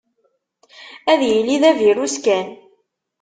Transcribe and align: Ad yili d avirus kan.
Ad 1.11 1.21
yili 1.29 1.57
d 1.61 1.63
avirus 1.69 2.15
kan. 2.25 2.47